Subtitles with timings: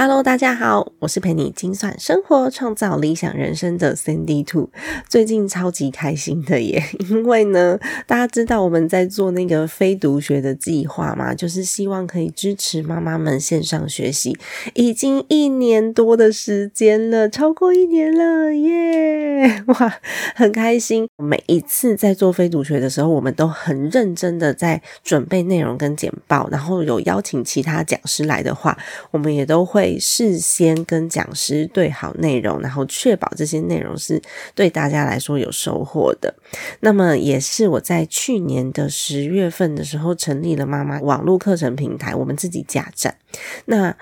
[0.00, 4.70] Hello，大家好，我是陪你精算生活、创造理想人生的 Cindy Two。
[5.08, 6.80] 最近超级开心的耶，
[7.10, 7.76] 因为呢，
[8.06, 14.38] 大家知道我们在做那个非读学的计划嘛，就是希望可以支持妈妈们线上学习，
[14.74, 19.64] 已经一年多的时间了，超过一年了耶！
[19.66, 19.94] 哇，
[20.36, 21.08] 很开心。
[21.16, 28.78] 每一次在做非读学的时候，我们都很认真的在准备内容跟简报，然后有邀请其他讲师来的话，
[29.10, 29.87] 我们也都会。
[29.96, 34.20] 事先跟讲师对好内容，然后确保这些内容是
[34.56, 36.34] 对大家来说有收获的。
[36.80, 43.16] 那么，也是我在去年的十月份的时候成立了妈妈网络课程平台，我们自己架站。
[43.66, 43.96] 那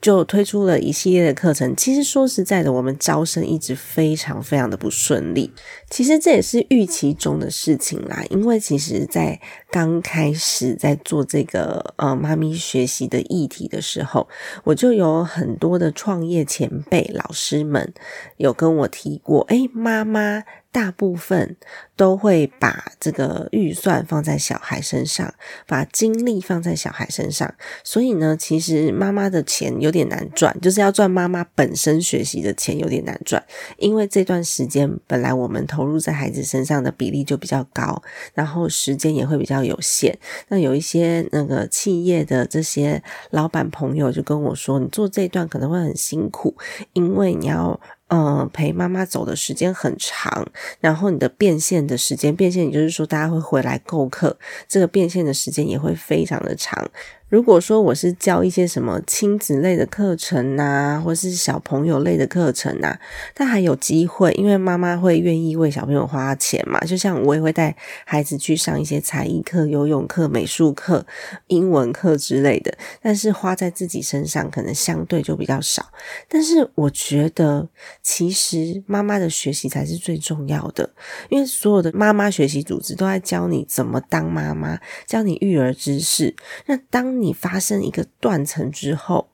[0.00, 1.76] 就推出了一系列的课程。
[1.76, 5.52] 其实说实在的，我们招生一直非常非常的不顺利。
[5.90, 8.24] 其实这也是预期中的事情啦。
[8.28, 9.40] 因为其实，在
[9.72, 14.28] 刚开始在做这个呃妈咪学习的议题的时候，
[14.64, 17.94] 我就有很多的创业前辈老师们
[18.36, 20.44] 有跟我提过，哎，妈妈。
[20.72, 21.58] 大部分
[21.96, 25.34] 都会把这个预算放在小孩身上，
[25.66, 33.44] 把精力放在小孩身上，所以呢，其实妈妈的钱有点难赚，就是要赚妈妈本身学习的钱有点难赚，
[33.76, 40.18] 因为这段时间本来我们投入在孩子身上的比例就比较高，然后时间也会比较有限。
[40.48, 46.56] 那有一些那个企业的这些老板朋友就跟我说，你做这一段可能会很辛苦，
[46.92, 47.80] 因为你要。
[48.14, 50.46] 嗯，陪妈妈走的时间很长，
[50.80, 54.36] 然后你的变现的时间，变现也就是说大家会回来购客，
[54.68, 56.90] 这个变现的时间也会非常的长。
[57.32, 62.98] 如果说我是教一些什么亲子类的课程呐，或是小朋友类的课程呐，
[63.34, 66.78] 他还有机会，因为妈妈会愿意为小朋友花钱嘛。
[66.80, 71.06] 就像我也会带孩子去上一些才艺课、游泳课、美术课、
[71.46, 75.86] 英文课之类的，但是花在自己身上可能相对就比较少。
[76.28, 77.66] 但是我觉得，
[78.02, 80.90] 其实妈妈的学习才是最重要的，
[81.30, 86.36] 因为所有的妈妈学习组织都在教你怎么当妈妈，教你育儿知识。
[86.66, 89.28] 那当你发生一个断层之后，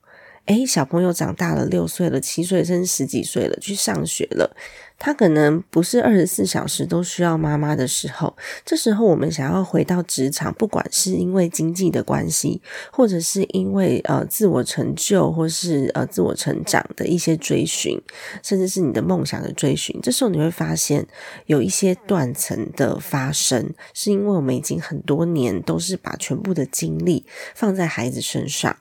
[0.45, 4.55] 诶，小朋友长大了，六岁了，七岁，甚至十几岁了，去上学了，
[4.99, 12.61] 他可能不是二十四小时都需要妈妈的时候，这时候我们想要回到职场，不管是因为经济的关系，
[12.93, 18.01] 或者是因为呃自我成就，或是呃自我成长的一些追寻，
[18.43, 21.07] 甚至是你的梦想的追寻，这时候你会发现
[21.47, 28.77] 有一些断层的发生，是因为我们已经很多年都是把全部的精力放在孩子身上。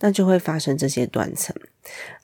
[0.00, 1.54] 那就会发生这些断层，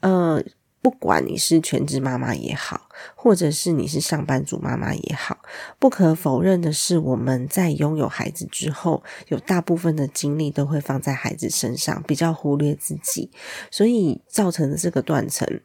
[0.00, 0.42] 呃，
[0.86, 5.36] 不管你是全职妈妈也好，或者是你是上班族妈妈也好，
[5.80, 13.28] 不可否认的是，我们在拥有孩子之后，有大部分的精力都会放在孩子身上，比较忽略自己，
[13.68, 15.60] 所以造成的这个断层。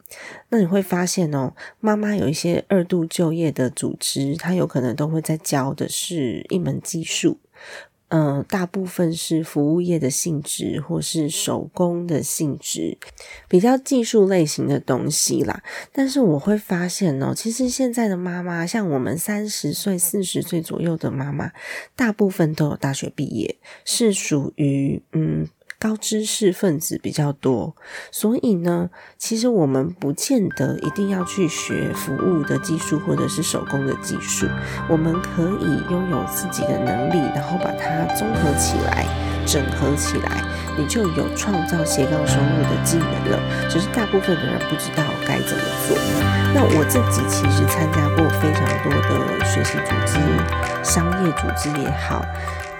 [0.48, 7.38] 那你会发现哦，妈妈有一些二度就业的组织，它有可能都会在教的是一门技术。
[8.14, 12.98] 嗯，大部分是服务业的性质，或是手工的性质，
[13.48, 15.62] 比较技术类型的东西啦。
[15.92, 21.52] 但是我会发现哦，其实现在的妈妈，像我们三十岁、四十岁左右的妈妈，
[21.96, 23.56] 大部分都有大学毕业，
[23.86, 25.48] 是属于嗯。
[25.82, 27.74] 高知识分子比较多，
[28.12, 28.88] 所以呢，
[29.18, 34.46] 其实我们不见得一定要去学服务的技术或者是手工的技术，
[34.88, 39.08] 我们可以拥有自己的能力，然后把它综合起来、
[39.44, 40.44] 整合起来，
[40.78, 43.68] 你就有创造斜杠收入的技能了。
[43.68, 45.98] 只是大部分的人不知道该怎么做。
[46.54, 52.24] 那我自己其实参加过非常多的学习组织、商业组织也好。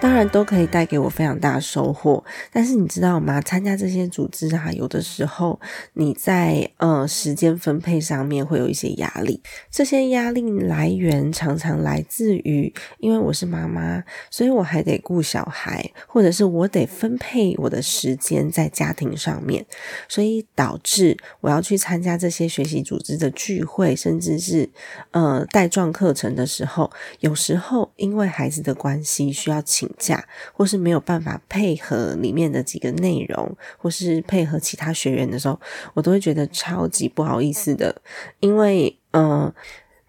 [0.02, 3.40] 当然都可以带给我非常大的收获，但是你知道吗？
[3.40, 5.60] 参加这些组织啊，有的时候
[5.92, 9.40] 你在呃时间分配上面会有一些压力。
[9.70, 19.64] 这些压力来源常常来自于，因为我是妈妈，所以我还得顾小孩，或者是我得分配我的时间在家庭上面，
[20.08, 24.68] 所以导致我要去参加这些学习组织的聚会，甚至是
[25.12, 26.90] 呃带状课程的时候，
[27.20, 29.88] 有时候因为孩子的关系需要请。
[29.98, 35.60] 假，或是没有办法配合里面的几个内容，或是配合其他学员的时候，
[35.94, 38.00] 我都会觉得超级不好意思的，
[38.40, 39.54] 因为呃，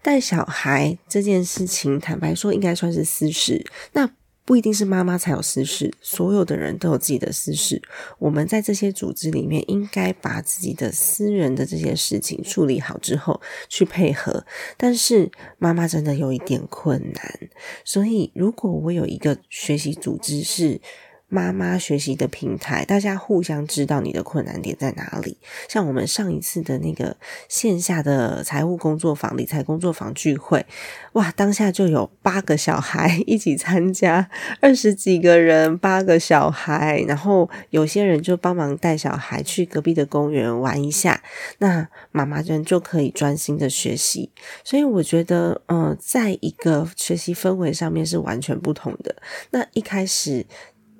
[0.02, 3.64] 带小孩这件事情，坦白说应该算是私事。
[3.92, 4.08] 那
[4.44, 7.82] 不一定是妈妈才有私事，所有的人都有自己的私事。
[8.18, 14.44] 我们在这些组织里面，应该把自己的私人的这些事情处理好之后去配合。
[14.76, 17.48] 但是妈妈真的有一点困难，
[17.84, 20.80] 所以如果我有一个学习组织是。
[21.28, 25.36] 妈妈学习的平台，大家互相知道你的困难点在哪里。
[25.68, 27.16] 像我们上一次的那个
[27.48, 30.64] 线下的财务工作坊、理财工作坊聚会，
[31.14, 34.30] 哇，当下就有八个小孩一起参加，
[34.60, 41.20] 二十几个人，八个小孩，然后有些人就帮忙带小孩去隔壁的公园玩一下，
[41.58, 44.30] 那妈妈人就可以专心的学习。
[44.62, 49.16] 所以我觉得，呃，在一个学习氛围上面是完全不同的。
[49.50, 50.46] 那一开始。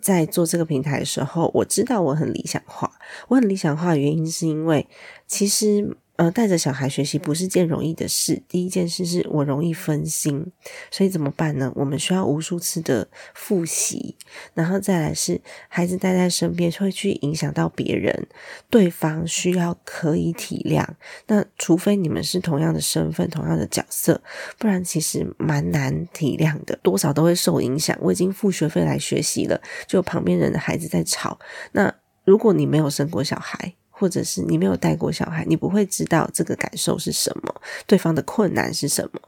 [0.05, 2.93] 在做这个平台的时候，我知道我很理想化。
[3.29, 4.87] 我很理想化的原因是因为，
[5.27, 5.97] 其实。
[6.17, 8.41] 呃，带着小孩学习不是件容易的事。
[8.49, 10.53] 第一件事是我容易分心，
[10.91, 11.73] 所以怎么办呢？
[11.75, 14.17] 我们需要无数次的复习，
[14.55, 18.29] 然后再来是孩子带在身边会去影响到别人，
[18.71, 20.87] 对方需要可以体谅。
[21.27, 24.23] 那除非你们是同样的身份、同样的角色，
[24.57, 27.99] 不然其实蛮难体谅的，多少都会受影响。
[28.01, 31.41] 我已经付学费来学习了，就旁边人的孩子在吵。
[31.73, 31.93] 那
[32.25, 37.55] 如果你没有生过小孩，或者是你没有带过小孩，你不会知道这个感受是什么，
[37.87, 39.21] 对方的困难是什么，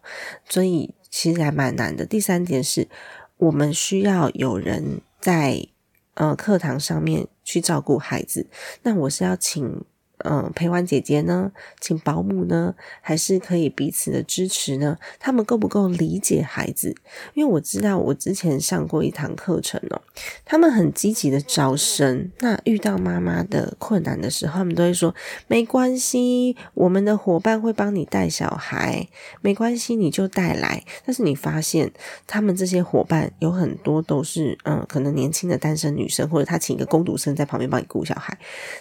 [0.48, 2.04] 所以其实还蛮难的。
[2.04, 2.88] 第三点是，
[3.36, 5.66] 我们需要有人在
[6.14, 8.48] 呃课堂上面去照顾孩子，
[8.82, 9.84] 那我是要请。
[10.24, 11.52] 嗯，陪玩姐姐呢？
[11.78, 12.74] 请保姆呢？
[13.02, 14.96] 还是可以彼此的支持呢？
[15.18, 16.94] 他们够不够理解孩子？
[17.34, 20.00] 因为我知道，我之前上过一堂课程哦，
[20.46, 22.32] 他们很积极的招生。
[22.38, 25.14] 那遇到妈妈的困难的时候，他们都会说
[25.48, 29.06] ：“没关系，我们的伙伴会帮你带小孩，
[29.42, 31.92] 没关系，你就带来。”但是你发现，
[32.26, 38.38] 他们这些伙伴有很多都是嗯，可能年轻的单身女生，或者他请一个工读生在旁边帮你顾小孩，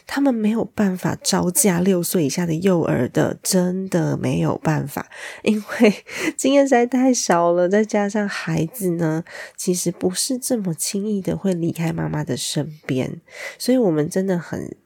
[0.08, 1.18] 他们没有办法。
[1.26, 5.10] 招架六岁以下的幼儿的，真的没有办法，
[5.42, 5.94] 因为
[6.38, 7.68] 经验实在太少了。
[7.68, 9.24] 再加上孩子呢，
[9.58, 13.20] 其实不是这么轻易的会离开妈妈的身边，
[13.58, 14.78] 所以我们真的很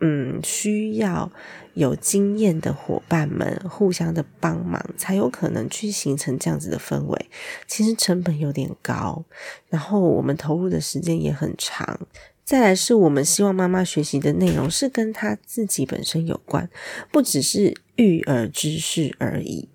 [0.00, 1.32] 嗯需要
[1.74, 7.30] 有经验的伙伴们互相的帮忙，才有可能去形成这样子的氛围。
[7.66, 9.24] 其实成本有点高，
[9.68, 11.98] 然后我们投入的时间也很长。
[12.48, 16.70] 再来是我们希望妈妈学习的内容是跟她自己本身有关，
[17.12, 19.68] 不只是育儿知识而已。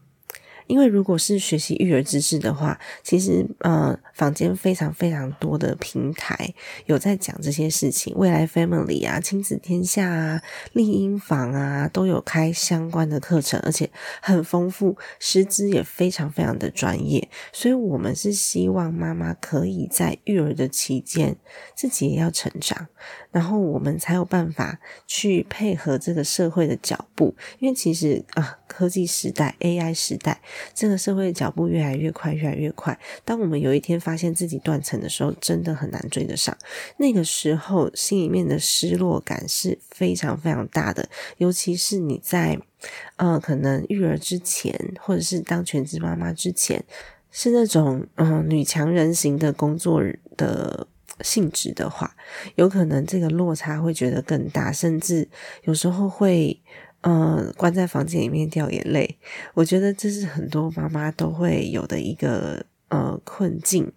[0.67, 6.53] 因为如果是学习育儿知识的话，其实呃，坊间非常非常多的平台
[6.85, 10.41] 有在讲这些事情，未来 Family 啊、亲子天下啊、
[10.73, 13.89] 丽婴房啊，都有开相关的课程，而且
[14.21, 17.29] 很丰富，师资也非常非常的专业。
[17.51, 21.35] 所以，我们是希望妈妈可以在育儿的期间，
[21.75, 22.87] 自己也要成长。
[23.31, 30.41] 然后我们才有办法去配合这个社会的脚步，因为其实啊，科技时代、AI 时代，
[30.73, 32.97] 这个社会的脚步越来越快，越来越快。
[33.23, 36.57] 当我们有一天发现自己断层的时候，真的很难追得上。
[36.97, 42.59] 那个时候，心里面的失落感是非常非常大的，尤其是你在
[43.17, 46.83] 呃，可能育儿之前，或者是当全职妈妈之前，
[47.31, 50.01] 是那种嗯女强人型的工作
[50.35, 50.87] 的。
[51.21, 52.15] 性质的话，
[52.55, 55.29] 有可能这个落差会觉得更大，甚至
[55.61, 56.59] 有时候会
[57.03, 59.17] 呃关在房间里面掉眼泪。
[59.53, 63.93] 我觉得这是很多妈妈都会有的一个呃困境。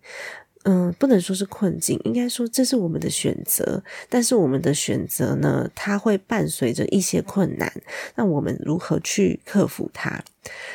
[0.69, 3.81] 嗯，不能说是困境，应该说这是我们的选择。
[4.09, 7.73] 但是我们的选择呢，它会伴随着一些困难。
[8.17, 10.21] 那我们如何去克服它？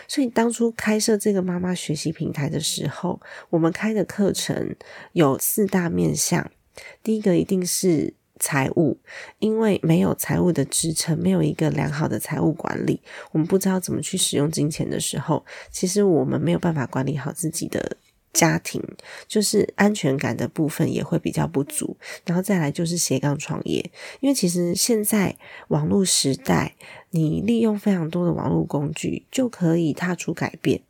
[0.07, 3.19] 所以当初开设这个妈妈学习平台的时候，
[3.49, 4.73] 我们开的课程
[5.11, 6.49] 有四大面向。
[7.03, 8.99] 第一个一定是财务，
[9.39, 12.99] 因为没有财务的支撑，没有一个良好的财务管理，
[13.31, 17.95] 我们不知道怎么去使用金钱的时候，其实我们没有办法管理好自己的。
[18.33, 18.81] 家庭
[19.27, 25.35] 就是安全感的部分也会比较不足，然后再来就是斜杠创业，因为其实现在
[25.67, 26.73] 网络时代，
[27.09, 30.81] 你利用非常多的网络工具就可以踏出改变，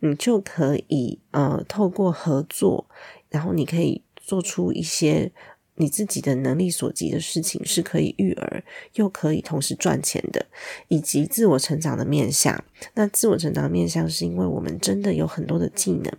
[0.00, 2.86] 你就可以呃透过合作，
[3.30, 5.32] 然后你可以做出一些
[5.76, 8.62] 你自己的能力所及的事情是可以育儿，
[8.94, 10.44] 又可以同时赚钱的，
[10.88, 12.62] 以及自我成长的面向。
[12.94, 16.12] 那自我成长面向是因为我们真的有很多的技能，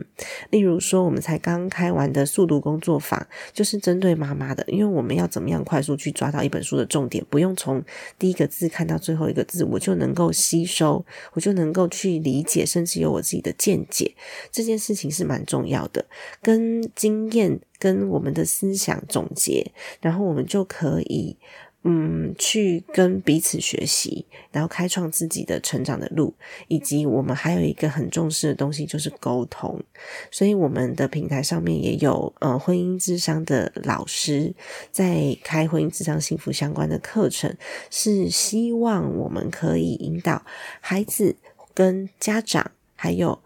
[0.50, 7.84] 例如说，我们才刚开完的速读工作坊，就是针对妈妈的，因为我们要怎么样快速去抓到一本书的重点，不用从
[8.18, 14.16] 第一个字看到最后一个字，我就能够吸收，我就能够去理解，甚至有我自己的见解。
[14.52, 16.06] 这件事情是蛮重要的，
[16.42, 17.60] 跟经验。
[17.84, 21.36] 跟我们的思想总结，然后我们就可以，
[21.84, 26.34] 嗯，去跟彼此学习，然后开创自己的成长的路，
[26.70, 29.78] 以及我们还有一个很重视的东西就是沟通。
[30.32, 34.54] 所以我们的平台上面也有呃婚姻智商的老师
[34.90, 37.54] 在开婚姻智商幸福相关的课程，
[37.90, 40.42] 是希望我们可以引导
[40.80, 41.36] 孩子
[41.74, 43.38] 跟家长还有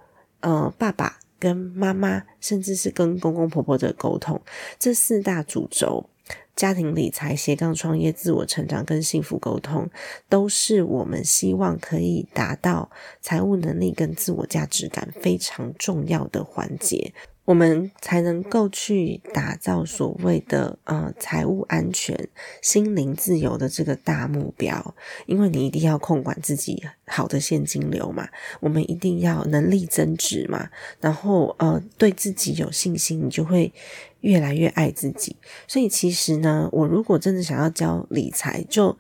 [0.42, 1.18] 呃爸爸。
[1.40, 4.42] 跟妈妈，甚至是跟公公婆婆的沟通，
[4.78, 6.10] 这四大主轴：
[6.56, 9.90] 家庭理财、斜杠创业、自我成长跟幸福沟通，
[10.28, 12.90] 都是我们希望可以达到
[13.22, 17.14] 财务能力跟自我价值感非常重要的环节。
[17.48, 22.28] 我们才能够去打造所谓的呃财务安全、
[22.62, 24.94] 心灵自由的这个大目标，
[25.28, 28.28] 因为你一定要控管自己好的现金流嘛，
[28.60, 33.72] 我们一定要能力增值嘛，然后呃对自己有信心，你就会
[34.20, 35.38] 越来越爱自己。
[35.70, 38.98] 所以其实呢，我如果真的想要教理财，就。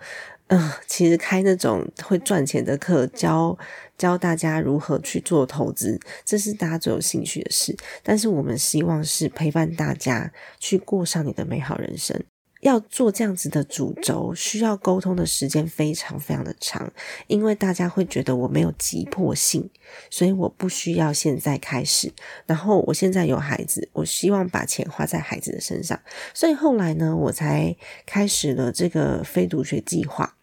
[0.47, 3.57] 嗯，其实开那种会赚钱的课，教
[3.97, 7.75] 教大家如何去做投资，这是大家最有兴趣的事。
[8.01, 12.23] 但是我们希望是陪伴大家去过上你的美好人生。
[12.61, 16.91] 要做这样子的主轴，需要沟通的时间非常非常的长，
[17.27, 19.69] 因为大家会觉得我没有急迫性，
[20.09, 22.11] 所以我不需要现在开始。
[22.47, 25.99] 然后我现在有孩子，我希望把钱花在孩子的身上，
[26.33, 27.75] 所以后来呢，我才
[28.07, 30.36] 开始了这个非读学计划。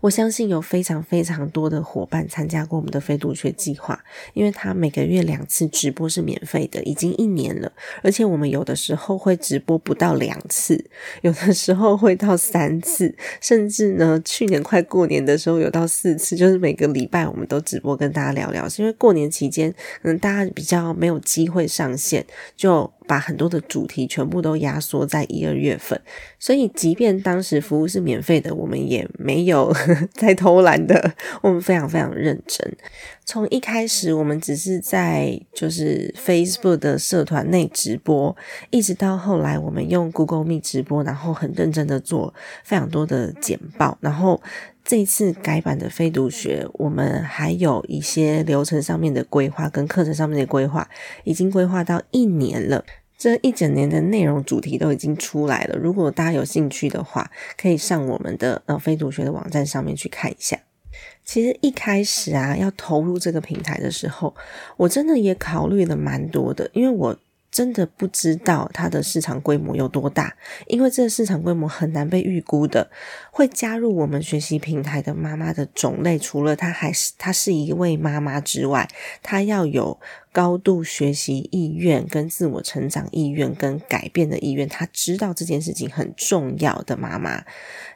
[0.00, 4.02] 我相信有非常非常多的伙伴参加过我们的非读学计划，
[4.34, 7.70] 因为他每个月两次直播是免费的，已经一年了。
[8.02, 10.84] 而且我们有的时候会直播不到两次，
[11.22, 18.68] 有的时候会到三次，甚至呢，去年快过年的时候有到四次，就是每个礼拜我们都直播跟大家聊聊。
[18.68, 19.72] 是因为过年期间，
[20.02, 22.24] 可能大家比较没有机会上线，
[22.56, 22.92] 就。
[23.12, 26.00] 把很多的主题全部都压缩在一二月份，
[26.38, 29.70] 所以即便当时服务是免费的，我们也没有
[30.16, 32.74] 在偷懒的，我们非常非常认真。
[33.26, 38.34] 从一开始，我们只是在就是 Facebook 的社团内直播，
[38.70, 42.32] 一直到后来我们用 Google Meet 直播，然后很认真的做
[42.64, 44.40] 非常多的简报，然后。
[44.84, 50.90] 这次改版的非读学，我们还有一些流程上面的规划跟课程上面的规划，
[51.22, 52.84] 已经规划到一年了。
[53.22, 55.78] 这一整年的内容主题都已经出来了。
[55.78, 60.58] 如果大家有兴趣的话，可以上我们的呃非读学的网站上面去看一下。
[61.24, 64.34] 其实一开始啊，要投入这个平台的时候，
[64.76, 67.16] 我真的也考虑了蛮多的，因为我。
[67.52, 70.34] 真的不知道它的市场规模有多大，
[70.66, 72.90] 因为这个市场规模很难被预估的。
[73.30, 78.88] 会加入我们学习平台的妈妈的种类，除了她还是她是一位妈妈之外，
[79.22, 80.00] 她要有
[80.32, 87.44] 高度学习意愿、跟自我成长意愿、跟改变的意愿，她知道这件事情很重要的妈妈。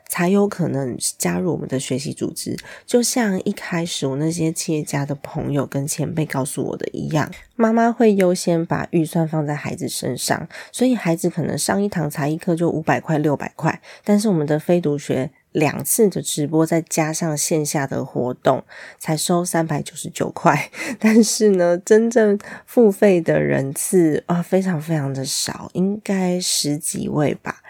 [0.09, 2.57] 才有可能加入我们的学习组织。
[2.87, 18.63] 就像一开始我那些企业家的朋友跟前辈告诉我的一样，妈妈会优先把预算放在孩子身上，所以孩子可能上一堂才艺课就五百块、六百块，但是我们的非读学两次的直播再加上线下的活动，
[18.99, 20.71] 才收三百九十九块。
[20.99, 27.63] 但是呢，真正付费的人次啊，非常非常的少，应该十几位吧。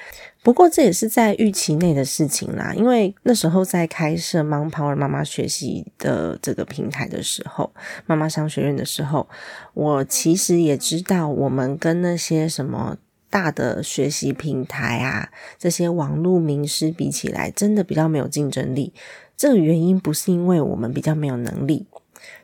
[0.46, 7.72] 不过这也是在预期内的事情啦，因为那时候在开设 Mom Power 妈妈学习的这个平台的时候，
[8.06, 9.28] 妈妈商学院的时候，
[9.74, 12.96] 我其实也知道，我们跟那些什么
[13.28, 18.92] 大的学习平台啊，这些网络名师比起来，真的比较没有竞争力。
[19.36, 21.86] 这个原因不是因为我们比较没有能力。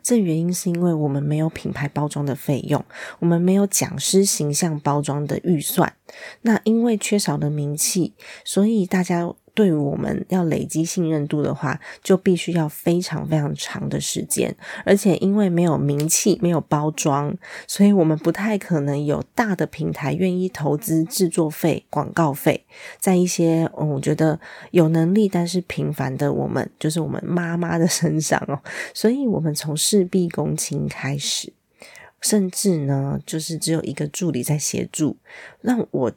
[0.03, 2.85] 这原因是因为我们没有品牌包装的费用，
[3.21, 5.95] 我们没有讲师形象包装的预算。
[6.43, 9.35] 那因为缺少了名气，所以大家。
[9.55, 14.55] 对于我们要累积信任度的话，就必须要非常非常长的时间，
[14.85, 22.65] 而且因为没有名气、没有包装，所以我们不太可能有大的平台愿意投资制作费、广告费，
[22.99, 24.41] 在一些嗯，我觉得
[24.71, 28.59] 有能力但是平凡的我们，就是我们妈妈的身上哦，
[28.95, 31.53] 所以我们从事必躬亲开始，
[32.23, 35.19] 甚至呢，就是只有一个助理在协助，
[35.61, 36.13] 让我。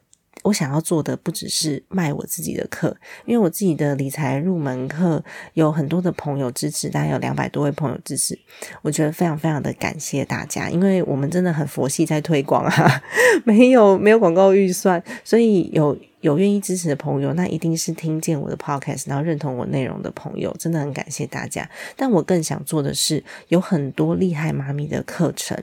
[0.46, 5.22] 我想要做的不只是卖我自己的课，因为我自己的理财入门课
[5.54, 8.38] 有很多的朋友支持，大概有两百多位朋友支持，
[8.82, 13.02] 我觉得非常非常的感谢大家，因为我们真的很佛系在推广啊，
[13.44, 15.96] 没有没有广告预算，所以有。
[16.20, 21.68] 有愿意支持的朋友，那一定是听见我的 podcast，然后认同我内容的朋友，真的很感谢大家。
[21.96, 25.56] 但我更想做的是，有很多厉害妈咪的课程，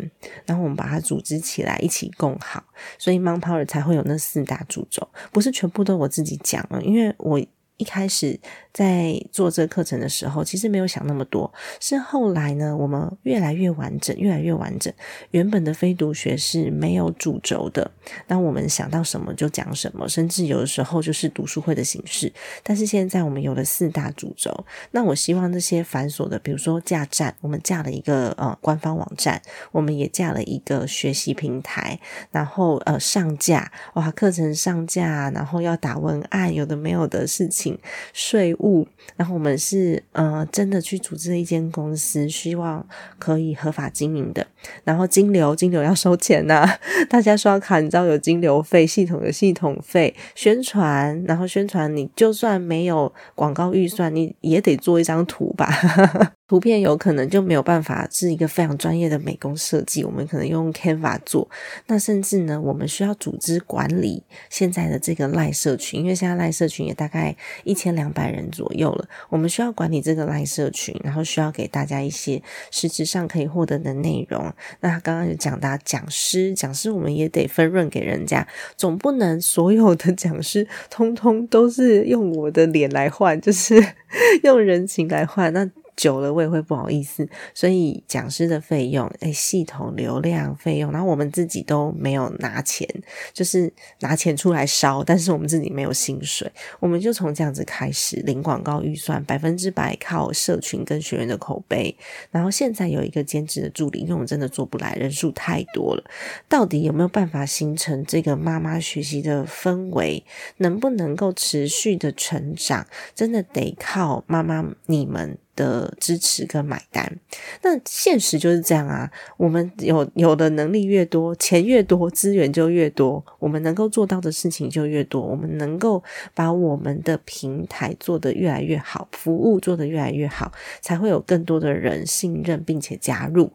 [0.46, 2.64] 然后我们把它组织起来，一起共好。
[2.98, 7.42] 所以 Mom Power 才会有那四大主轴，不是全部都我自己讲了，因为我。
[7.84, 8.40] 一开始
[8.72, 14.92] 在做这个课程的时候，其实没有想那么多，是后来呢，我们越来越完整，越来越完整。
[15.32, 17.92] 原本的非读学是没有主轴的，
[18.28, 22.32] 那我们想到什么就讲什么，甚至有的时候就是读书会的形式。
[22.63, 29.42] 但是现在我们有了四大主轴，那我希望那些繁琐的，比如说架站，我们架了一个呃官方网站，
[29.74, 32.00] 我们也架了一个学习平台，
[32.32, 37.73] 然后呃上架哇，课程上架，然后要打文案，有的没有的事情。
[38.13, 42.88] 税务，然后我们是呃真的去组织了一间公司，希望
[43.20, 44.48] 可以合法经营的。
[44.84, 46.67] 然后金流，金流要收钱呐，
[47.10, 55.70] 大家刷卡，你知道有金流费，系统的系统费，宣传，然后宣传，你就算没有广告预算，你也得做一张图吧。
[56.46, 61.50] 图片有可能就没有办法是一个非常专业的美工设计，我们可能用 Canva 做。
[61.88, 72.39] 那甚至呢，我们需要组织管理现在的这个赖社群，因为现在赖社群也大概一千两百人左右了，我们需要管理这个赖社群，然后需要给大家一些
[72.70, 74.53] 实质上可以获得的内容。
[74.82, 83.84] 那刚刚有讲到讲师，讲师我们也得分润给人家，总不能所有的讲师通通都是用我的脸来换，就是
[84.44, 85.70] 用人情来换那。
[85.96, 92.88] 久了我也会不好意思，所以讲师的费用、哎，系统流量费用，然后我们自己都没有拿钱，
[93.32, 101.96] 就是拿钱出来烧，但是我们自己没有薪水，我们就从这样子开始零广告预算，百分之百靠社群跟学员的口碑，
[102.32, 106.04] 然后现在有一个兼职的助理，因为我们真的做不来，人数太多了，
[106.50, 110.24] 到底有没有办法形成这个妈妈学习的氛围，
[110.58, 115.38] 能不能够持续的成长，真的得靠妈妈你们。
[115.56, 117.20] 的支持跟买单，
[117.62, 119.10] 那现实就是这样啊。
[119.38, 125.22] 我们有有的能力越多，钱越多，资源就越多，我们能够做到的事情就越多。
[125.22, 133.52] 我们能够把我们的平台做得越来越好，服务做得越来越好，才会有更多的人信任并且加入。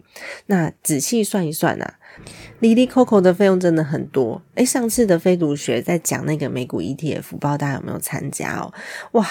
[0.47, 1.95] 那仔细算一算啊
[2.61, 4.43] ，Lily Coco 的费用真的很多。
[4.55, 8.73] 诶，上次的非读学在讲那个美股 ETF，不知道大家有没有参加哦？
[9.13, 9.27] 哇！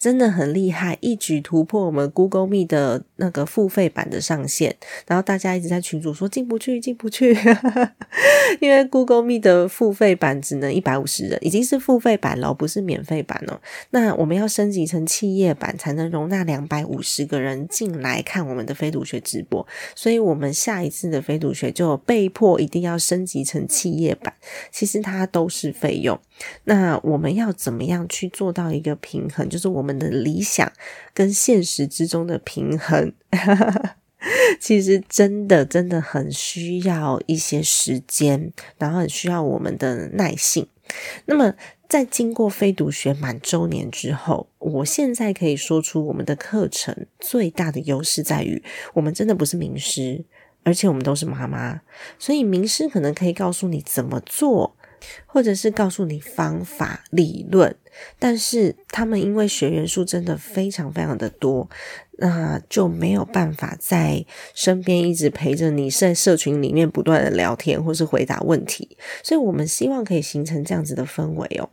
[0.00, 4.74] 真的很厉害，一举突破我们 Google Meet 的那个付费版的上限。
[5.06, 7.36] 然后大家一直在群组说进不去，进不去，
[8.60, 13.60] 因为 Google Meet 的付费版只能一百五十人，已经是付费版了，不是免费版哦。
[13.90, 19.66] 那我们要升级成企业版，才能容纳两百五十个人进来看我们的非读学直播。
[19.94, 24.32] 所以，我们下一次的非读学就被迫一定要升级成企业版。
[24.72, 26.18] 其实它都是费用。
[26.64, 29.48] 那我们要怎么样去做到一个平衡？
[29.48, 30.00] 就是我们。
[30.00, 30.72] 的理想
[31.12, 33.12] 跟现实之中的平衡，
[34.58, 40.66] 其实真的真的很需要一些时间，然后很需要我们的耐性。
[41.26, 41.52] 那么，
[41.86, 48.62] 在经过非读学满周年之后，我现在可以说出我们的课程最大的优势在于，
[48.94, 50.24] 我们真的不是名师，
[50.62, 51.82] 而且我们都是妈妈，
[52.18, 54.74] 所以名师可能可以告诉你怎么做。
[55.26, 57.74] 或者是告诉你方法理论，
[58.18, 61.68] 但是他们因为学员数真的非常非常的多，
[62.18, 71.68] 那就没有办法在身边一直陪着你，在社群里面不断的聊天或是回答问题，所以我们希望可以形成这样子的氛围哦。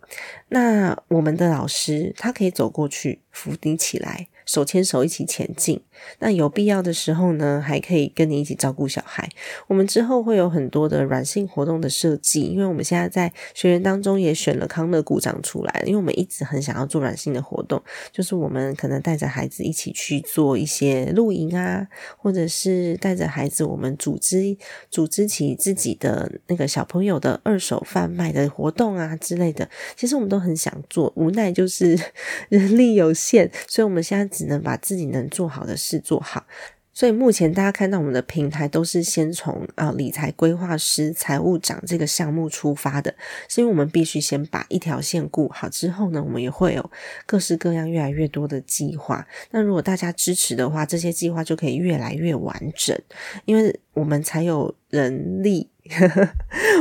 [0.50, 4.28] 那我们的老师他可以走过去扶你起来。
[4.48, 5.82] 手牵手一起前进，
[6.20, 9.28] 那有必要的时候呢，还可以跟你一起照顾小孩。
[9.68, 17.82] 我们之后会有很多的软性活动的设计，因为我们现在在学员当中也选了康乐鼓掌出来，因为我们一直很想要做软性的活动，
[18.12, 24.56] 就是我们可能带着孩子一起去做一些露营啊，或者是带着孩子我们组织
[24.92, 29.68] 组织起自己的那个小朋友的二手贩卖的活动啊之类的。
[29.96, 32.00] 其实我们都很想做，无奈就是
[32.50, 34.28] 人力有限，所以我们现在。
[34.38, 36.46] 只能把自己能做好的事做好，
[36.92, 43.14] 所以目前大家看到我们的平台都是先从啊理财规划师、财务长这个项目出发的，
[43.48, 46.92] 是因为我们必须先把一条线顾好，之后呢，我们也会有
[47.26, 49.26] 各式各样越来越多的计划。
[49.52, 53.00] 那如果大家支持的话，这些计划就可以越来越完整，
[53.46, 55.70] 因为我们才有人力。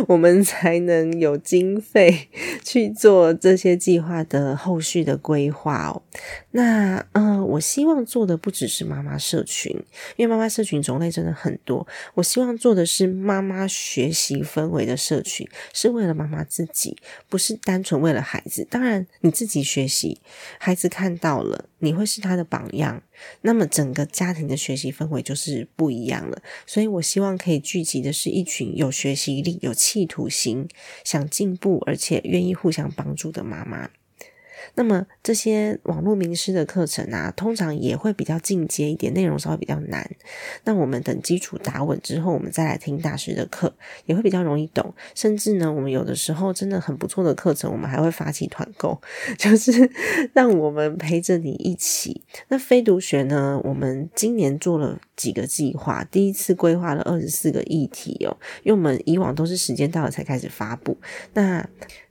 [0.08, 2.28] 我们才能有经费
[2.62, 6.02] 去做这些计划的后续的规划哦。
[6.52, 9.70] 那呃，我希望做的不只是妈妈社群，
[10.16, 11.86] 因为妈妈社群种类真的很多。
[12.14, 16.96] 我希望做的是妈妈学习氛围的社群，是为了妈妈自己，
[17.28, 18.66] 不是单纯为了孩子。
[18.70, 20.20] 当然，你自己学习，
[20.58, 23.02] 孩子看到了，你会是他的榜样。
[23.42, 30.68] 那么整个家庭的学习氛围就是不一样了，所以我希望可以聚集的是一群有学习力、有企图心、
[31.04, 33.90] 想进步而且愿意互相帮助的妈妈。
[34.74, 40.08] 那么这些网络名师的课程啊，通常也会比较进阶一点，内容稍微比较难。
[40.64, 43.74] 那我们等基础打稳之后，我们再来听大师的课，
[44.06, 44.94] 也会比较容易懂。
[45.14, 49.00] 甚至呢，我们有的时候真的很不错的课程，我们还会发起团购，
[49.38, 49.90] 就是
[50.32, 52.22] 让我们陪着你一起。
[52.48, 60.96] 那非读学呢，我们今年做了几个计划，第一次规划了二十四个议题哦，因为我们以往都是时间到了才开始发布。
[61.34, 61.66] 那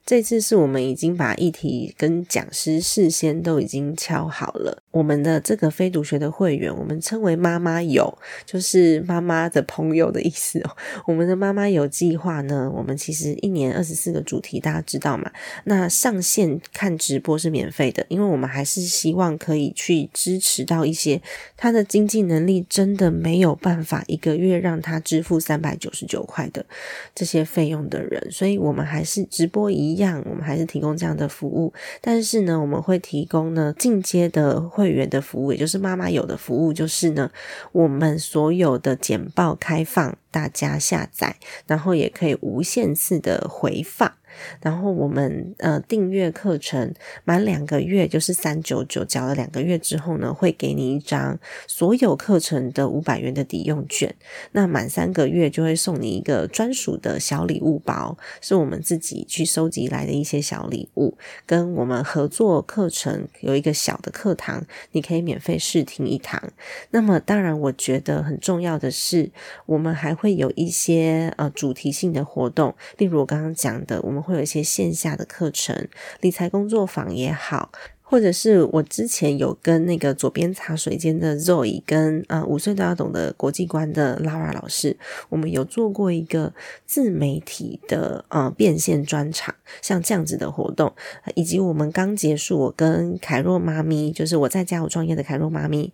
[0.05, 4.83] 这次是我们已经把议题跟讲师事先都已经敲好了。
[4.91, 8.15] 我们的这个非读学的会员，我们称为妈妈友，
[8.45, 10.69] 就是妈妈的朋友的意思哦。
[11.07, 15.31] 我们的妈妈友计划呢，我们其实一年二十四个主题，大家知道嘛？
[15.63, 21.19] 那上线看直播是免费的，因为我们还是希望可以去支持到一些
[21.57, 26.65] 他的经济能力真的没有办法一个月让他支付三百九十九块的
[27.13, 31.71] 这些费用的人，所以我们还是直播一样，我们还是提供这样的服务。
[32.01, 34.95] 但是呢，我们会提供呢进阶的会。
[34.95, 37.29] 员的服务，也就是妈妈有的服务，就是呢，
[37.73, 44.11] 我们所有的简报开放，大家下载，然后也可以无限次的回放。
[44.59, 46.93] 然后我们呃订阅课程
[47.23, 54.13] 满两个月就是三九九，缴了两个月之后呢，会给你一张所有课程的五百元的抵用券。
[54.51, 66.43] 那满三个月就会送你一个专属的小礼物包，是我们自己去收集来的一些小礼物，跟我们合作课程有一个小的课堂，你可以免费试听一堂。
[66.89, 69.31] 那么当然，我觉得很重要的是，
[69.65, 74.25] 我们还会会有一些呃主题性的活动，例如我刚刚讲的，我们。
[74.25, 75.87] 会有一些线下的课程，
[76.19, 84.97] 理财工作坊也好，或者是我之前有跟那个左边茶水间的 Zoe，跟呃五岁都要懂得国际观的 Laura 老师，
[85.29, 86.51] 我们有做过一个
[86.87, 90.91] 自媒体的呃变现专场，像这样子的活动，
[91.35, 95.93] 以及我们刚结束，我跟凯若妈咪，就是我在家有创业的凯若妈咪，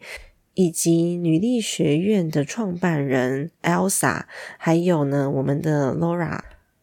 [0.54, 4.24] 以及女力学院的创办人 Elsa，
[4.58, 6.40] 还有呢我们的 Laura。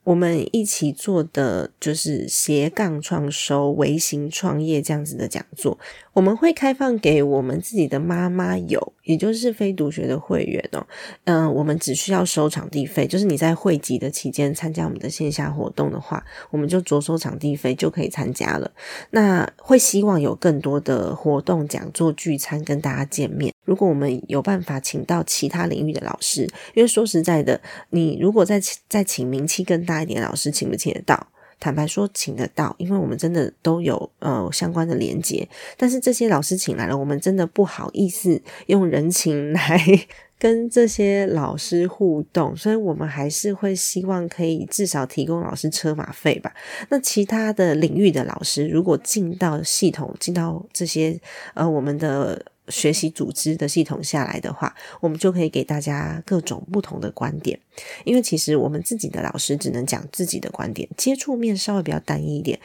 [0.08, 5.78] 我们一起做的就是斜杠创收、微型创业这样子的讲座，
[6.14, 8.94] 我们会开放给我们自己的妈妈有。
[9.04, 10.86] 也就是非读学的会员哦，
[11.24, 18.70] 嗯，我们只需要收场地费，就是你在会籍的期间参加我们的线下活动的话，我们就着收场地费就可以参加了。
[19.12, 23.50] 那会希望有更多的活动、讲座、聚餐跟大家见面。
[23.64, 26.42] 如果我们有办法请到其他领域的老师，
[26.74, 31.26] 因为说实在的，你如果在在请名气更大一点老师，请不请得到？
[31.60, 35.48] 坦白说，请得到，因为我们真的都有呃相关的连接。
[35.76, 39.80] 但是这些老师请来了，我们真的不好意思用人情来
[40.38, 46.54] 跟这些老师互动，所以我们还是会希望可以至少提供老师车马费吧。
[46.90, 51.20] 那其他的领域的老师，如果进到系统，进到这些
[51.54, 52.40] 呃我们的。
[52.70, 57.58] 学习组织的系统下来的话，我们就可以给大家各种不同的观点。
[58.04, 62.58] 因为其实我们自己的老师只能讲自己的观点，接触面稍微比较单一一点。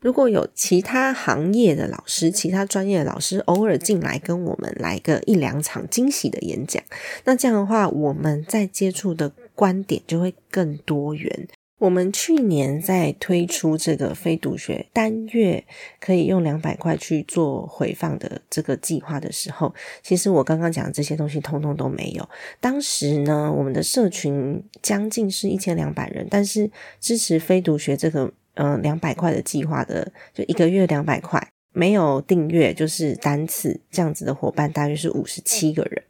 [0.00, 6.80] 如果有其他行业的老师、其他专业的老师偶尔进来跟我们来个一两场惊喜的演讲，
[7.24, 11.48] 那这样的话，我们在接触的观点就会更多元。
[11.78, 15.64] 我们去年在推出这个非读学单月
[16.00, 22.28] 可以用两百块去做回放的这个计划的时候，其实我刚刚讲的这些东西通通都没有。
[22.60, 31.40] 当时呢，我们的社群将近是一千两百人，但是支持非读学这个嗯两百块的计划的，就一个月两百块，
[31.72, 36.02] 没有订阅就是单次这样子的伙伴，大约是五十七个人，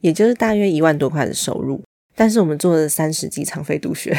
[0.00, 1.80] 也就是大约一万多块的收入。
[2.14, 4.16] 但是我们做了三十几场非读学，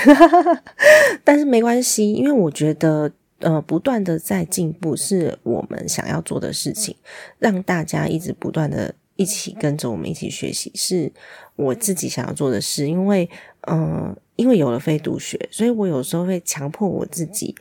[1.23, 6.95] 但是没关系，因为我觉得，呃，不断的在进步是我们想要做的事情，
[7.39, 11.11] 让大家一直不断的一起跟着我们一起学习，是
[11.55, 12.87] 我自己想要做的事。
[12.87, 13.29] 因为，
[13.67, 17.55] 嗯，因为有了非读学，所以我有时候会强迫我自己。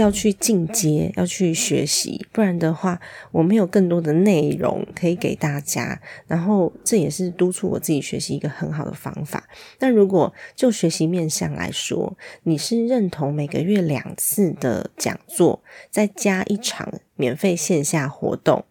[0.00, 6.00] 要去进阶，要去学习，不然的话，我没有更多的内容可以给大家。
[6.26, 9.48] 然后，这也是督促我自己学习一个很好的方法。
[9.78, 18.64] 但如果就学习面向来说，你是认同每个月两次的讲座，再加一场免费线下活动，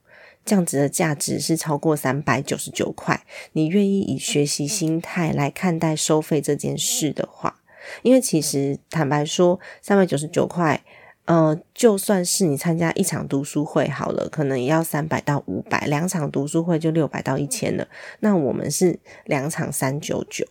[0.43, 7.61] 这样子的价值是超过三百九十九块，你愿意以学习心态来看待收费这件事的话，
[8.01, 10.81] 因为其实坦白说，三百九十九块。
[11.29, 17.87] 呃，就算是你参加一场读书会好了，可能也要三百到五百，两场读书会就六百到一千了。
[18.21, 20.43] 那我们是两场三九九。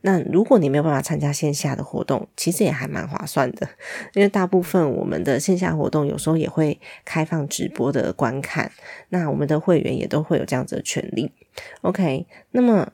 [0.00, 3.68] 那如果你没有办法参加线下的活动，其实也还蛮划算的，
[4.14, 8.72] 因为大部分我们的线下活动有时候也会开放直播的观看，
[9.10, 11.30] 那我们的会员也都会有这样子的权利。
[11.82, 12.90] OK，那么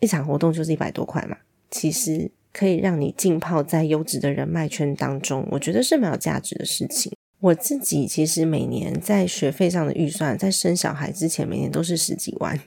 [0.00, 1.36] 一场活动就是一百多块嘛，
[1.70, 2.32] 其实。
[2.52, 7.12] 可以让你浸泡在优质的人脉圈当中，我觉得是蛮有价值的事情。
[7.40, 12.58] 我自己其实每年在学费上的预算，在生小孩之前每年都是十几万，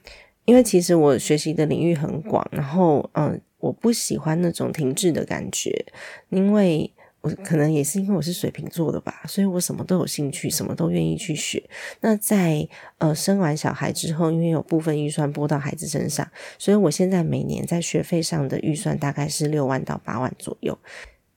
[0.46, 5.86] 因为其实我学习的领域很广，然后嗯，我不喜欢那种停滞的感觉，
[6.30, 6.92] 因为。
[7.24, 11.64] 我可能也是因为我是水瓶座的吧，所以我什么都有兴趣，什么都愿意去学。
[12.02, 20.78] 那在呃生完小孩之后，因为有部分预算拨到孩子身上，所以我现在每年在学费上的预算大概是六万到八万左右。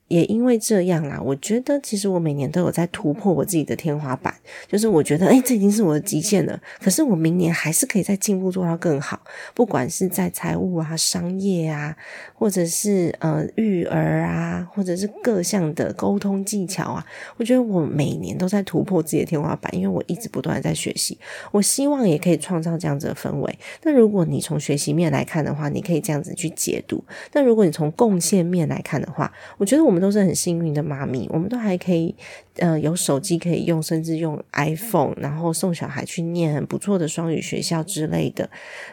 [0.07, 4.33] 也因为这样啦，我觉得其实我每年都有在突破我自己的天花板，
[4.65, 6.57] 就是我觉得，哎，这已经是我的极限了。
[6.79, 9.19] 可是我明年还是可以再进步，做到更好。
[9.53, 11.93] 不管是在财务啊、商业啊，
[12.33, 21.17] 或者是呃育儿啊，或者是各项的沟通技巧啊，我觉得我每年都在突破自己的天花板，因为我一直不断的在学习。
[21.51, 23.59] 我希望也可以创造这样子的氛围。
[23.83, 27.03] 那如果你从学习面来看的话，你可以这样子去解读。
[27.33, 29.96] 那如果你从贡献面来看的话，我觉得我们。
[29.99, 32.15] 都是很幸运的妈咪，我们都还可以，
[32.55, 38.49] 呃，有手机可以用，甚至用 iPhone，然后送小孩去念很不错的双语学校之类的。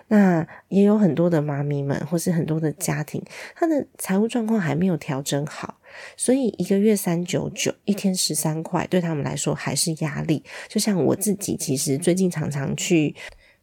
[0.08, 3.22] 那也有很多的妈咪们，或是很多的家庭，
[3.54, 5.78] 他的财务状况还没有调整好，
[6.16, 10.42] 所以一个月三九九，一天十三块，对他们来说还是压力。
[10.68, 13.14] 就像我自己，其实最近常常去。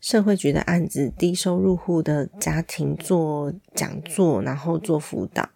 [0.03, 5.47] 社会局的案子，低收入户的家庭做讲座，然后做辅导，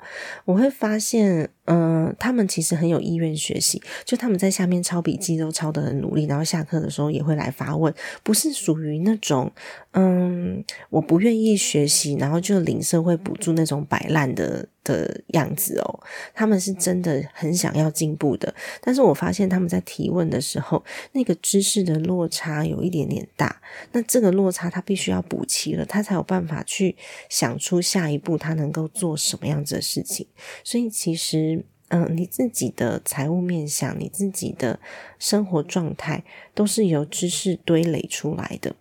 [0.45, 9.51] 我会发现，嗯，他们其实很有意愿学习，就他们在下面抄笔记都抄得很努力，然后下课的时候也会来发问，不是属于那种，
[9.91, 14.67] 嗯，我不愿意学习，然后就领社会补助那种摆烂的。
[14.85, 15.99] 的样子哦，
[16.31, 23.59] 他们是真的很想要进步的，但是我发现他们在提问的时候，那个知识的落差有一点点大，
[23.93, 26.95] 那这个落差他必须要补齐了，他才有办法去
[27.29, 30.27] 想出下一步他能够做什么样子的事情。
[30.63, 31.54] 所以其实，
[31.89, 34.79] 嗯，你自己的财务面向，你自己的
[35.19, 38.75] 生活状态，都是由知识堆垒出来的。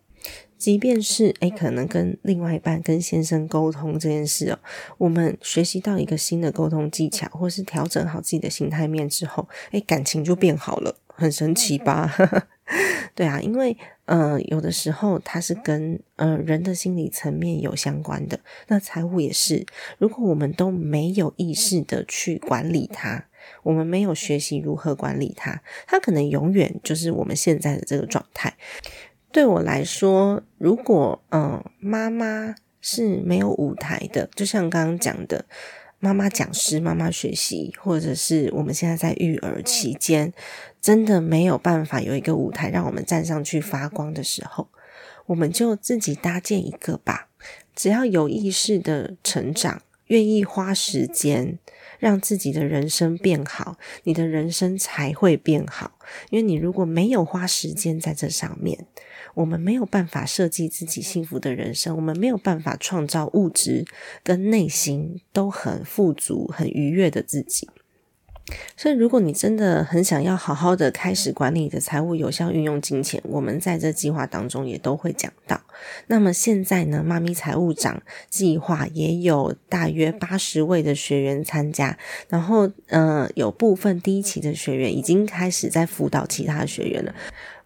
[0.56, 4.58] 即便是诶，可能跟另外一半、跟先生沟通这件事哦，
[4.96, 12.10] 我们学习到一个新的沟通技巧，或是调整好自己的心态面之后，诶，感情就变好了，很神奇吧？
[13.14, 19.64] 对啊，因为呃，有的时候它是跟呃人的心理层面有相关的，那财务也是。
[19.98, 23.24] 如果我们都没有意识的去管理它，
[23.62, 28.54] 我们没有学习如何管理它，它可能永远就是我们现在的这个状态。
[29.32, 35.46] 对我来说，如果嗯，妈妈是没有舞台的，就像刚刚讲的，
[35.98, 40.32] 妈妈讲师、妈妈学习，或者是我们现在在育儿期间，
[40.84, 44.68] 真的没有办法有一个舞台让我们站上去发光的时候，
[45.24, 47.30] 我们就自己搭建一个吧。
[47.74, 51.58] 只要有意识的成长，愿意花时间。
[52.00, 55.98] 让自己的人生变好，你的人生才会变好。
[56.28, 58.86] 因为你如果没有花时间在这上面，
[59.32, 63.86] 我们没有办法设计自己幸福的人生，我们没有办法创造物质
[64.22, 67.70] 跟内心都很富足、很愉悦的自己。
[68.76, 75.60] 所以，如果你真的很想要好好的开始管理你的财务，有效运用金钱，我们在这计划当中也都会讲到。
[76.08, 81.96] 那么现在呢，妈咪财务长计划也有大约八十位的学员参加，
[82.28, 87.14] 然后，呃，有部分第一期的学员已经开始在辅导其他学员了。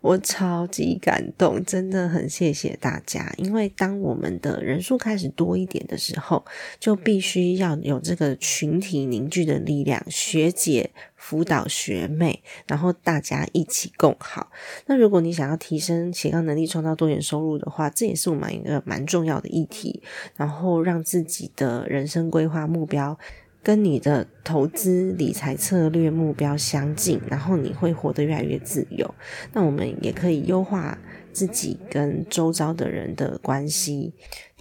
[0.00, 3.32] 我超级感动，真的很谢谢大家。
[3.36, 6.44] 因为当我们的人数开始多一点的时候，
[6.78, 14.52] 就必须要有这个群体凝聚的力量，学姐辅导学妹，然后大家一起共好。
[14.86, 20.02] 那如果你想要提升斜杠能力，创造多元收入的话，这也是我们一个蛮重要的议题。
[20.36, 23.18] 然后让自己的人生规划目标。
[23.62, 29.14] 跟你的投资理财策略目标相近，然后你会活得越来越自由。
[29.52, 30.98] 那我们也可以优化
[31.32, 34.12] 自己跟周遭的人的关系。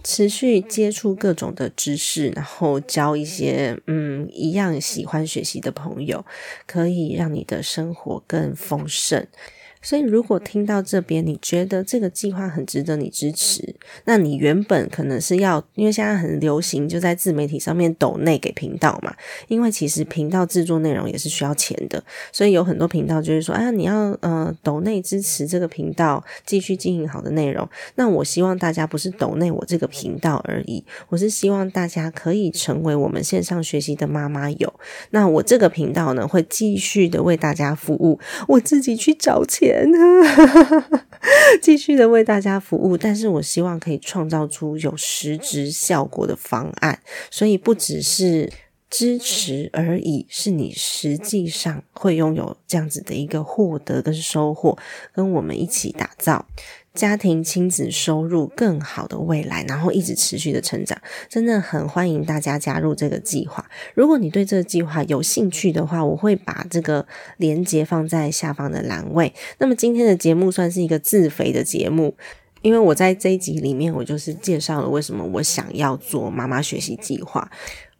[0.04, 6.24] 持续接触各种的知识，然后交一些嗯一样喜欢学习的朋友，
[6.66, 9.26] 可以让你的生活更丰盛。
[9.80, 19.14] 所以，如果听到这边，你觉得这个计划很值得你支持，那你原本可能是要，因为现在很流行，就在自媒体上面抖内给频道嘛。
[19.46, 27.68] 因为其实频道制作内容也是需要钱的，所以有很多频道就是说，啊，你要呃抖内支持这个频道继续经营好的内容。
[27.94, 34.74] 那我希望大家不是抖内我这个频道而已，我是希望大家可以成为我们线上学习的妈妈友。
[35.10, 39.68] 那我这个频道呢，会继续的为大家服务，我自己去找钱。
[41.62, 48.52] 继续的为大家服务，但是我希望可以创造出有实质效果的方案，所以不只是
[48.90, 54.78] 支持而已，是你实际上会拥有这样子的一个获得跟收获，
[55.12, 56.46] 跟我们一起打造。
[56.98, 63.64] 家庭亲子收入更好的未来，然后一直持续的成长，真的很欢迎大家加入这个计划。
[63.94, 67.06] 如果你对这个计划有兴趣的话，我会把这个
[67.36, 69.32] 链接放在下方的栏位。
[69.58, 72.16] 那么今天的节目算是一个自肥的节目，
[72.62, 77.48] 因为我在这一集里面，我就是介绍了为什么我想要做妈妈学习计划，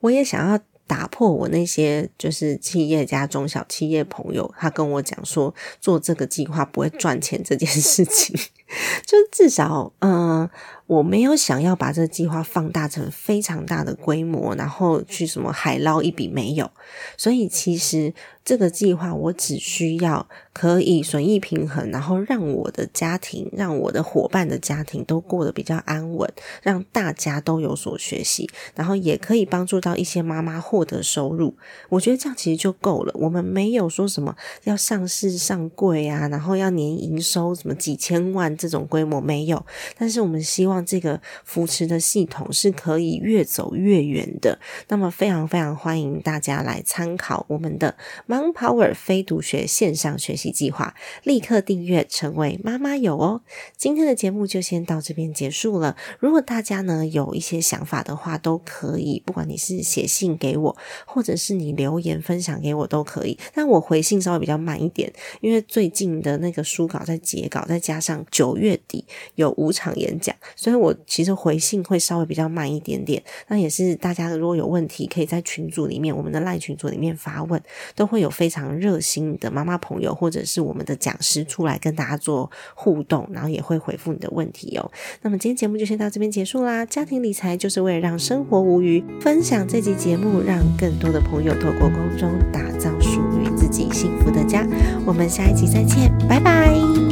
[0.01, 0.59] 我也想要。
[0.89, 8.35] 打破我那些就是企业家、中小企业朋友，他跟我讲说做这个计划不会赚钱这件事情，
[9.07, 10.51] 就至少嗯。
[10.89, 16.71] 我没有想要把这个计划放大成非常大的规模，然后去什么海捞一笔没有。
[17.15, 18.15] 所以其实
[18.49, 26.33] 这个计划我只需要可以损益平衡，然后让我的家庭、让我的伙伴的家庭都过得比较安稳，
[26.63, 31.55] 让大家都有所学习，然后也可以帮助到一些妈妈获得收入。
[31.91, 33.13] 我觉得这样其实就够了。
[33.17, 34.35] 我们没有说什么
[34.65, 39.63] 要上市上柜啊，然后要年营收什么几千万这种规模没有，
[39.99, 40.79] 但是我们希望。
[40.89, 53.43] 这个扶持的系统是可以越走越远的，那么非常非常欢迎大家来参考我们的妈 Power 非读学线上学习计划，立刻订阅成为妈妈友哦。
[53.77, 55.97] 今天的节目就先到这边结束了。
[56.19, 63.39] 如果大家呢有一些想法的话，都可以，不管你是写信给我，或者是你留言分享给我都可以。
[63.53, 70.35] 但我回信稍微比较慢一点，因为最近的那个书稿在截稿，再加上九月底有五场演讲。
[70.57, 77.61] 所以我其实回信会稍微比较慢一点点，那也是大家如果有问题，可以在群组里面，我们的赖群组里面发问，
[77.95, 84.91] 都会有非常热心的妈妈朋友或者是我们的讲师出来跟大家做互动，然后也会回复你的问题哦。
[85.23, 86.85] 那么今天节目就先到这边结束啦。
[86.87, 94.67] 家庭理财就是为了让生活无余，分享这集节目，让更多的朋友透过空中打造属于自己幸福的家。
[95.07, 97.08] 我们下一集再见，拜拜。